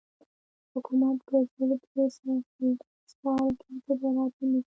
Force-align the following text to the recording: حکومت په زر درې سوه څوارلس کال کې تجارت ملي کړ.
حکومت 0.73 1.17
په 1.27 1.35
زر 1.53 1.69
درې 1.83 2.05
سوه 2.15 2.33
څوارلس 3.11 3.13
کال 3.21 3.47
کې 3.61 3.71
تجارت 3.85 4.31
ملي 4.41 4.57
کړ. 4.57 4.59